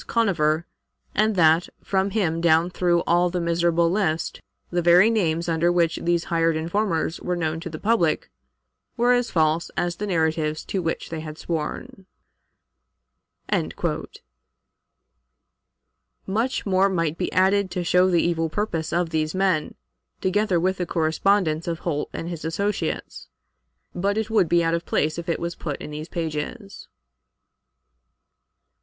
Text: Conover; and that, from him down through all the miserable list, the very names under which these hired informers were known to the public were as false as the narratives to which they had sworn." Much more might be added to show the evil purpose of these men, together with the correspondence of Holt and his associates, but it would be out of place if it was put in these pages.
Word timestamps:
Conover; 0.07 0.65
and 1.13 1.35
that, 1.35 1.69
from 1.83 2.09
him 2.09 2.41
down 2.41 2.71
through 2.71 3.01
all 3.01 3.29
the 3.29 3.39
miserable 3.39 3.87
list, 3.87 4.41
the 4.71 4.81
very 4.81 5.11
names 5.11 5.47
under 5.47 5.71
which 5.71 5.97
these 5.97 6.23
hired 6.23 6.55
informers 6.55 7.19
were 7.19 7.35
known 7.35 7.59
to 7.59 7.69
the 7.69 7.77
public 7.77 8.31
were 8.97 9.13
as 9.13 9.29
false 9.29 9.69
as 9.77 9.97
the 9.97 10.07
narratives 10.07 10.65
to 10.65 10.81
which 10.81 11.11
they 11.11 11.19
had 11.19 11.37
sworn." 11.37 12.07
Much 16.25 16.65
more 16.65 16.89
might 16.89 17.15
be 17.19 17.31
added 17.31 17.69
to 17.69 17.83
show 17.83 18.09
the 18.09 18.23
evil 18.23 18.49
purpose 18.49 18.91
of 18.91 19.11
these 19.11 19.35
men, 19.35 19.75
together 20.19 20.59
with 20.59 20.77
the 20.77 20.87
correspondence 20.87 21.67
of 21.67 21.77
Holt 21.77 22.09
and 22.11 22.27
his 22.27 22.43
associates, 22.43 23.29
but 23.93 24.17
it 24.17 24.31
would 24.31 24.49
be 24.49 24.63
out 24.63 24.73
of 24.73 24.83
place 24.83 25.19
if 25.19 25.29
it 25.29 25.39
was 25.39 25.53
put 25.53 25.79
in 25.79 25.91
these 25.91 26.09
pages. 26.09 26.87